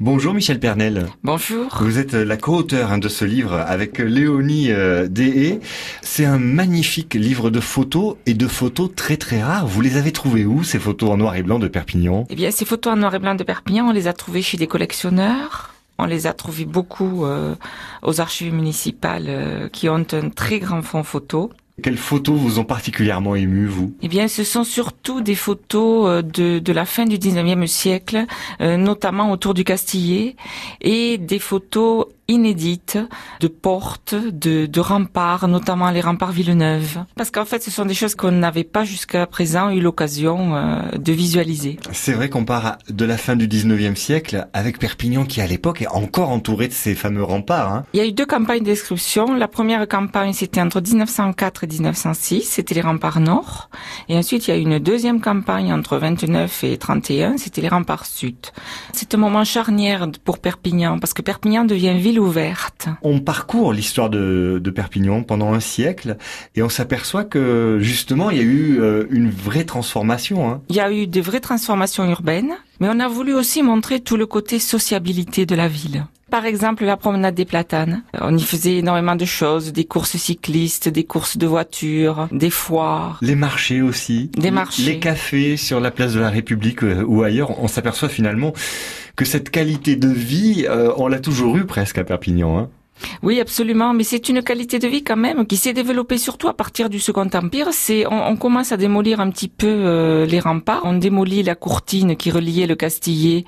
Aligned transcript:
Bonjour 0.00 0.34
Michel 0.34 0.58
Pernel. 0.58 1.06
Bonjour. 1.22 1.68
Vous 1.80 2.00
êtes 2.00 2.14
la 2.14 2.36
co-auteur 2.36 2.90
hein, 2.90 2.98
de 2.98 3.08
ce 3.08 3.24
livre 3.24 3.54
avec 3.54 3.98
Léonie 3.98 4.72
euh, 4.72 5.06
Deshaies. 5.06 5.60
C'est 6.02 6.24
un 6.24 6.40
magnifique 6.40 7.14
livre 7.14 7.48
de 7.48 7.60
photos 7.60 8.16
et 8.26 8.34
de 8.34 8.48
photos 8.48 8.90
très 8.96 9.16
très 9.16 9.40
rares. 9.40 9.68
Vous 9.68 9.80
les 9.80 9.96
avez 9.96 10.10
trouvées 10.10 10.46
où 10.46 10.64
ces 10.64 10.80
photos 10.80 11.10
en 11.10 11.18
noir 11.18 11.36
et 11.36 11.44
blanc 11.44 11.60
de 11.60 11.68
Perpignan? 11.68 12.26
Eh 12.28 12.34
bien, 12.34 12.50
ces 12.50 12.64
photos 12.64 12.94
en 12.94 12.96
noir 12.96 13.14
et 13.14 13.20
blanc 13.20 13.36
de 13.36 13.44
Perpignan, 13.44 13.86
on 13.86 13.92
les 13.92 14.08
a 14.08 14.12
trouvées 14.12 14.42
chez 14.42 14.56
des 14.56 14.66
collectionneurs. 14.66 15.72
On 15.98 16.06
les 16.06 16.26
a 16.26 16.32
trouvées 16.32 16.64
beaucoup 16.64 17.24
euh, 17.24 17.54
aux 18.02 18.20
archives 18.20 18.52
municipales 18.52 19.26
euh, 19.28 19.68
qui 19.68 19.88
ont 19.88 20.04
un 20.10 20.28
très 20.28 20.58
grand 20.58 20.82
fonds 20.82 21.04
photo. 21.04 21.52
Quelles 21.82 21.96
photos 21.96 22.38
vous 22.38 22.60
ont 22.60 22.64
particulièrement 22.64 23.34
ému, 23.34 23.66
vous? 23.66 23.94
Eh 24.00 24.08
bien, 24.08 24.28
ce 24.28 24.44
sont 24.44 24.62
surtout 24.62 25.20
des 25.20 25.34
photos 25.34 26.06
euh, 26.08 26.22
de, 26.22 26.60
de 26.60 26.72
la 26.72 26.84
fin 26.84 27.04
du 27.04 27.16
19e 27.18 27.66
siècle, 27.66 28.26
euh, 28.60 28.76
notamment 28.76 29.32
autour 29.32 29.54
du 29.54 29.64
Castillet, 29.64 30.36
et 30.80 31.18
des 31.18 31.40
photos 31.40 32.06
inédites 32.28 32.98
de 33.40 33.48
portes, 33.48 34.14
de, 34.14 34.66
de 34.66 34.80
remparts, 34.80 35.48
notamment 35.48 35.90
les 35.90 36.00
remparts 36.00 36.32
Villeneuve. 36.32 37.04
Parce 37.16 37.30
qu'en 37.30 37.44
fait, 37.44 37.62
ce 37.62 37.70
sont 37.70 37.84
des 37.84 37.94
choses 37.94 38.14
qu'on 38.14 38.32
n'avait 38.32 38.64
pas 38.64 38.84
jusqu'à 38.84 39.26
présent 39.26 39.70
eu 39.70 39.80
l'occasion 39.80 40.56
euh, 40.56 40.82
de 40.96 41.12
visualiser. 41.12 41.78
C'est 41.92 42.12
vrai 42.12 42.28
qu'on 42.28 42.44
part 42.44 42.78
de 42.88 43.04
la 43.04 43.16
fin 43.16 43.36
du 43.36 43.46
19e 43.46 43.94
siècle 43.94 44.48
avec 44.52 44.78
Perpignan 44.78 45.24
qui, 45.24 45.40
à 45.40 45.46
l'époque, 45.46 45.82
est 45.82 45.88
encore 45.88 46.30
entouré 46.30 46.68
de 46.68 46.72
ces 46.72 46.94
fameux 46.94 47.22
remparts. 47.22 47.72
Hein. 47.72 47.84
Il 47.92 47.98
y 47.98 48.00
a 48.00 48.06
eu 48.06 48.12
deux 48.12 48.26
campagnes 48.26 48.62
d'exclusion. 48.62 49.34
La 49.34 49.48
première 49.48 49.86
campagne, 49.86 50.32
c'était 50.32 50.60
entre 50.60 50.80
1904 50.80 51.64
et 51.64 51.66
1906, 51.66 52.42
c'était 52.42 52.74
les 52.74 52.80
remparts 52.80 53.20
nord. 53.20 53.68
Et 54.08 54.16
ensuite, 54.16 54.46
il 54.46 54.50
y 54.50 54.54
a 54.54 54.56
eu 54.56 54.62
une 54.62 54.78
deuxième 54.78 55.20
campagne 55.20 55.72
entre 55.72 55.96
29 55.96 56.64
et 56.64 56.76
31, 56.76 57.36
c'était 57.38 57.60
les 57.60 57.68
remparts 57.68 58.06
sud. 58.06 58.36
C'est 58.92 59.14
un 59.14 59.18
moment 59.18 59.44
charnière 59.44 60.08
pour 60.24 60.38
Perpignan, 60.38 60.98
parce 60.98 61.14
que 61.14 61.22
Perpignan 61.22 61.64
devient 61.64 61.94
ville 61.98 62.20
ouverte. 62.20 62.88
On 63.02 63.20
parcourt 63.20 63.72
l'histoire 63.72 64.10
de, 64.10 64.60
de, 64.62 64.70
Perpignan 64.70 65.22
pendant 65.22 65.52
un 65.52 65.60
siècle 65.60 66.16
et 66.54 66.62
on 66.62 66.68
s'aperçoit 66.68 67.24
que 67.24 67.78
justement 67.80 68.30
il 68.30 68.36
y 68.36 68.40
a 68.40 68.44
eu 68.44 68.80
euh, 68.80 69.06
une 69.10 69.30
vraie 69.30 69.64
transformation. 69.64 70.50
Hein. 70.50 70.60
Il 70.68 70.76
y 70.76 70.80
a 70.80 70.92
eu 70.92 71.06
de 71.06 71.20
vraies 71.20 71.40
transformations 71.40 72.08
urbaines, 72.08 72.54
mais 72.80 72.88
on 72.90 72.98
a 73.00 73.08
voulu 73.08 73.34
aussi 73.34 73.62
montrer 73.62 74.00
tout 74.00 74.16
le 74.16 74.26
côté 74.26 74.58
sociabilité 74.58 75.46
de 75.46 75.54
la 75.54 75.68
ville. 75.68 76.06
Par 76.34 76.46
exemple, 76.46 76.84
la 76.84 76.96
promenade 76.96 77.36
des 77.36 77.44
platanes. 77.44 78.02
On 78.20 78.36
y 78.36 78.42
faisait 78.42 78.78
énormément 78.78 79.14
de 79.14 79.24
choses, 79.24 79.72
des 79.72 79.84
courses 79.84 80.16
cyclistes, 80.16 80.88
des 80.88 81.04
courses 81.04 81.36
de 81.36 81.46
voitures, 81.46 82.26
des 82.32 82.50
foires. 82.50 83.20
Les 83.22 83.36
marchés 83.36 83.82
aussi. 83.82 84.32
Des 84.36 84.50
marchés. 84.50 84.82
Les 84.82 84.98
cafés 84.98 85.56
sur 85.56 85.78
la 85.78 85.92
place 85.92 86.12
de 86.12 86.18
la 86.18 86.30
République 86.30 86.82
euh, 86.82 87.04
ou 87.06 87.22
ailleurs. 87.22 87.62
On 87.62 87.68
s'aperçoit 87.68 88.08
finalement 88.08 88.52
que 89.14 89.24
cette 89.24 89.50
qualité 89.50 89.94
de 89.94 90.08
vie, 90.08 90.66
euh, 90.68 90.92
on 90.96 91.06
l'a 91.06 91.20
toujours 91.20 91.56
eu 91.56 91.66
presque 91.66 91.98
à 91.98 92.02
Perpignan. 92.02 92.58
Hein. 92.58 92.68
Oui, 93.22 93.40
absolument, 93.40 93.94
mais 93.94 94.04
c'est 94.04 94.28
une 94.28 94.42
qualité 94.42 94.78
de 94.78 94.88
vie 94.88 95.02
quand 95.02 95.16
même 95.16 95.46
qui 95.46 95.56
s'est 95.56 95.72
développée 95.72 96.18
surtout 96.18 96.48
à 96.48 96.54
partir 96.54 96.90
du 96.90 96.98
Second 96.98 97.28
Empire. 97.32 97.68
C'est 97.72 98.06
on, 98.06 98.26
on 98.28 98.36
commence 98.36 98.72
à 98.72 98.76
démolir 98.76 99.20
un 99.20 99.30
petit 99.30 99.48
peu 99.48 99.66
euh, 99.66 100.26
les 100.26 100.40
remparts, 100.40 100.82
on 100.84 100.94
démolit 100.94 101.42
la 101.42 101.54
courtine 101.54 102.16
qui 102.16 102.30
reliait 102.30 102.66
le 102.66 102.74
Castillet 102.74 103.44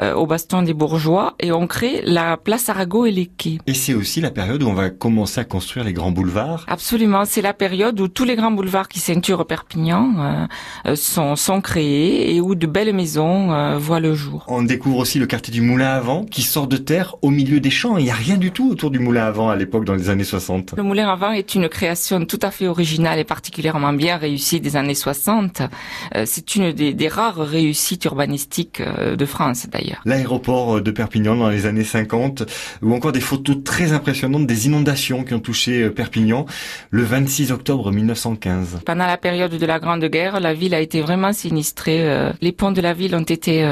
euh, 0.00 0.14
au 0.14 0.26
bastion 0.26 0.62
des 0.62 0.74
bourgeois 0.74 1.34
et 1.40 1.52
on 1.52 1.66
crée 1.66 2.02
la 2.04 2.36
place 2.36 2.68
Arago 2.68 3.06
et 3.06 3.10
les 3.10 3.26
quais. 3.26 3.58
Et 3.66 3.74
c'est 3.74 3.94
aussi 3.94 4.20
la 4.20 4.30
période 4.30 4.62
où 4.62 4.68
on 4.68 4.74
va 4.74 4.90
commencer 4.90 5.40
à 5.40 5.44
construire 5.44 5.84
les 5.84 5.92
grands 5.92 6.10
boulevards. 6.10 6.64
Absolument, 6.68 7.24
c'est 7.24 7.42
la 7.42 7.54
période 7.54 8.00
où 8.00 8.08
tous 8.08 8.24
les 8.24 8.36
grands 8.36 8.50
boulevards 8.50 8.88
qui 8.88 8.98
ceinturent 8.98 9.46
Perpignan 9.46 10.48
euh, 10.86 10.96
sont 10.96 11.36
sont 11.36 11.60
créés 11.60 12.34
et 12.34 12.40
où 12.40 12.54
de 12.54 12.66
belles 12.66 12.94
maisons 12.94 13.52
euh, 13.52 13.78
voient 13.78 14.00
le 14.00 14.14
jour. 14.14 14.44
On 14.48 14.62
découvre 14.62 14.98
aussi 14.98 15.18
le 15.18 15.26
quartier 15.26 15.52
du 15.52 15.60
Moulin 15.60 15.88
à 15.88 16.00
Vent 16.00 16.24
qui 16.24 16.42
sort 16.42 16.66
de 16.66 16.76
terre 16.76 17.16
au 17.22 17.30
milieu 17.30 17.60
des 17.60 17.70
champs. 17.70 17.96
Il 17.96 18.04
n'y 18.04 18.10
a 18.10 18.14
rien 18.14 18.36
du 18.36 18.50
tout 18.50 18.70
autour 18.70 18.81
du 18.90 18.98
moulin 18.98 19.26
à 19.26 19.30
vent 19.30 19.50
à 19.50 19.56
l'époque 19.56 19.84
dans 19.84 19.94
les 19.94 20.10
années 20.10 20.24
60. 20.24 20.74
Le 20.76 20.82
moulin 20.82 21.08
à 21.08 21.16
vent 21.16 21.32
est 21.32 21.54
une 21.54 21.68
création 21.68 22.24
tout 22.24 22.38
à 22.42 22.50
fait 22.50 22.66
originale 22.66 23.18
et 23.18 23.24
particulièrement 23.24 23.92
bien 23.92 24.16
réussie 24.16 24.60
des 24.60 24.76
années 24.76 24.94
60. 24.94 25.62
Euh, 26.14 26.24
c'est 26.26 26.56
une 26.56 26.72
des, 26.72 26.94
des, 26.94 27.08
rares 27.08 27.36
réussites 27.36 28.04
urbanistiques 28.04 28.80
euh, 28.80 29.16
de 29.16 29.26
France 29.26 29.66
d'ailleurs. 29.70 30.00
L'aéroport 30.04 30.80
de 30.80 30.90
Perpignan 30.90 31.36
dans 31.36 31.48
les 31.48 31.66
années 31.66 31.84
50 31.84 32.44
ou 32.82 32.94
encore 32.94 33.12
des 33.12 33.20
photos 33.20 33.56
très 33.64 33.92
impressionnantes 33.92 34.46
des 34.46 34.66
inondations 34.66 35.24
qui 35.24 35.34
ont 35.34 35.40
touché 35.40 35.82
euh, 35.82 35.90
Perpignan 35.90 36.46
le 36.90 37.02
26 37.02 37.52
octobre 37.52 37.90
1915. 37.90 38.80
Pendant 38.84 39.06
la 39.06 39.16
période 39.16 39.54
de 39.54 39.66
la 39.66 39.78
Grande 39.78 40.04
Guerre, 40.04 40.40
la 40.40 40.54
ville 40.54 40.74
a 40.74 40.80
été 40.80 41.00
vraiment 41.00 41.32
sinistrée. 41.32 42.32
Les 42.40 42.52
ponts 42.52 42.72
de 42.72 42.80
la 42.80 42.92
ville 42.92 43.14
ont 43.14 43.20
été 43.20 43.66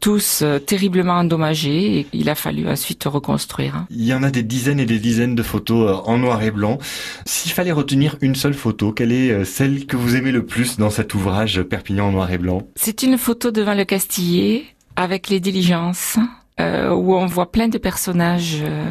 tous 0.00 0.44
terriblement 0.66 1.14
endommagés 1.14 1.98
et 1.98 2.06
il 2.12 2.28
a 2.28 2.34
fallu 2.34 2.68
ensuite 2.68 3.04
reconstruire. 3.04 3.86
Il 3.90 4.04
y 4.04 4.14
en 4.14 4.22
a 4.22 4.30
des 4.30 4.42
dizaines 4.54 4.78
et 4.78 4.86
des 4.86 5.00
dizaines 5.00 5.34
de 5.34 5.42
photos 5.42 6.02
en 6.06 6.18
noir 6.18 6.42
et 6.44 6.52
blanc. 6.52 6.78
S'il 7.26 7.50
fallait 7.50 7.72
retenir 7.72 8.16
une 8.20 8.36
seule 8.36 8.54
photo, 8.54 8.92
quelle 8.92 9.10
est 9.10 9.44
celle 9.44 9.86
que 9.86 9.96
vous 9.96 10.14
aimez 10.14 10.30
le 10.30 10.46
plus 10.46 10.76
dans 10.76 10.90
cet 10.90 11.14
ouvrage 11.14 11.60
Perpignan 11.62 12.06
en 12.06 12.12
noir 12.12 12.30
et 12.30 12.38
blanc? 12.38 12.62
C'est 12.76 13.02
une 13.02 13.18
photo 13.18 13.50
devant 13.50 13.74
le 13.74 13.84
Castillet 13.84 14.64
avec 14.94 15.28
les 15.28 15.40
diligences. 15.40 16.18
Euh, 16.60 16.94
où 16.94 17.16
on 17.16 17.26
voit 17.26 17.50
plein 17.50 17.66
de 17.66 17.78
personnages 17.78 18.60
euh, 18.62 18.88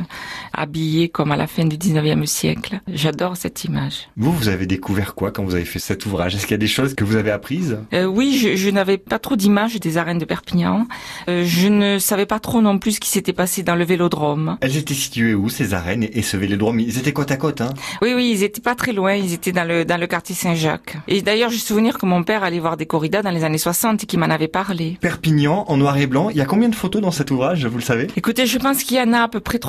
habillés 0.53 1.09
comme 1.09 1.31
à 1.31 1.35
la 1.35 1.47
fin 1.47 1.65
du 1.65 1.77
19e 1.77 2.25
siècle. 2.25 2.79
J'adore 2.87 3.37
cette 3.37 3.63
image. 3.63 4.09
Vous, 4.17 4.31
vous 4.31 4.47
avez 4.49 4.65
découvert 4.65 5.15
quoi 5.15 5.31
quand 5.31 5.43
vous 5.43 5.55
avez 5.55 5.65
fait 5.65 5.79
cet 5.79 6.05
ouvrage? 6.05 6.35
Est-ce 6.35 6.43
qu'il 6.43 6.51
y 6.51 6.55
a 6.55 6.57
des 6.57 6.67
choses 6.67 6.93
que 6.95 7.03
vous 7.03 7.15
avez 7.15 7.31
apprises? 7.31 7.77
Euh, 7.93 8.05
Oui, 8.05 8.37
je, 8.41 8.55
je 8.55 8.69
n'avais 8.69 8.97
pas 8.97 9.19
trop 9.19 9.35
d'images 9.35 9.79
des 9.79 9.97
arènes 9.97 10.17
de 10.19 10.25
Perpignan. 10.25 10.87
Euh, 11.29 11.43
je 11.45 11.67
ne 11.67 11.97
savais 11.99 12.25
pas 12.25 12.39
trop 12.39 12.61
non 12.61 12.77
plus 12.79 12.93
ce 12.93 12.99
qui 12.99 13.09
s'était 13.09 13.33
passé 13.33 13.63
dans 13.63 13.75
le 13.75 13.83
Vélodrome. 13.85 14.57
Elles 14.61 14.77
étaient 14.77 14.93
situées 14.93 15.33
où 15.33 15.49
ces 15.49 15.73
arènes 15.73 16.07
et 16.11 16.21
ce 16.21 16.37
Vélodrome? 16.37 16.79
Ils 16.79 16.97
étaient 16.97 17.13
côte 17.13 17.31
à 17.31 17.37
côte, 17.37 17.61
hein? 17.61 17.73
Oui, 18.01 18.13
oui, 18.15 18.31
ils 18.35 18.43
étaient 18.43 18.61
pas 18.61 18.75
très 18.75 18.93
loin. 18.93 19.13
Ils 19.15 19.33
étaient 19.33 19.51
dans 19.51 19.67
le 19.67 19.85
dans 19.85 19.97
le 19.99 20.07
quartier 20.07 20.35
Saint-Jacques. 20.35 20.97
Et 21.07 21.21
d'ailleurs, 21.21 21.49
j'ai 21.49 21.57
souvenir 21.59 21.97
que 21.97 22.05
mon 22.05 22.23
père 22.23 22.43
allait 22.43 22.59
voir 22.59 22.77
des 22.77 22.85
corridas 22.85 23.21
dans 23.21 23.31
les 23.31 23.43
années 23.43 23.57
60 23.57 24.03
et 24.03 24.05
qui 24.05 24.17
m'en 24.17 24.27
avait 24.29 24.47
parlé. 24.47 24.97
Perpignan 25.01 25.65
en 25.67 25.77
noir 25.77 25.97
et 25.97 26.07
blanc. 26.07 26.29
Il 26.29 26.37
y 26.37 26.41
a 26.41 26.45
combien 26.45 26.69
de 26.69 26.75
photos 26.75 27.01
dans 27.01 27.11
cet 27.11 27.31
ouvrage 27.31 27.65
vous 27.65 27.77
le 27.77 27.83
savez? 27.83 28.07
Écoutez, 28.15 28.45
je 28.45 28.57
pense 28.57 28.83
qu'il 28.83 28.97
y 28.97 29.01
en 29.01 29.13
a 29.13 29.21
à 29.23 29.27
peu 29.27 29.39
près 29.39 29.59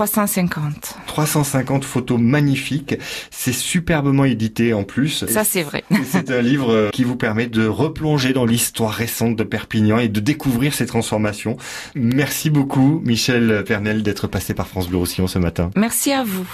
350. 0.81 1.07
350 1.07 1.85
photos 1.85 2.19
magnifiques. 2.21 2.97
C'est 3.31 3.53
superbement 3.53 4.25
édité 4.25 4.73
en 4.73 4.85
plus. 4.85 5.27
Ça, 5.27 5.45
c'est 5.45 5.63
vrai. 5.63 5.85
c'est 6.05 6.31
un 6.31 6.43
livre 6.43 6.91
qui 6.93 7.05
vous 7.05 7.17
permet 7.17 7.47
de 7.47 7.67
replonger 7.67 8.33
dans 8.33 8.47
l'histoire 8.47 8.93
récente 8.93 9.37
de 9.37 9.45
Perpignan 9.45 9.99
et 9.99 10.09
de 10.09 10.21
découvrir 10.21 10.75
ses 10.75 10.87
transformations. 10.87 11.57
Merci 11.95 12.51
beaucoup, 12.51 13.01
Michel 13.05 13.65
Pernel, 13.67 14.03
d'être 14.03 14.27
passé 14.27 14.55
par 14.55 14.67
France 14.67 14.89
Bleu 14.89 14.99
Roussillon 14.99 15.27
ce 15.27 15.39
matin. 15.39 15.71
Merci 15.77 16.13
à 16.13 16.25
vous. 16.25 16.47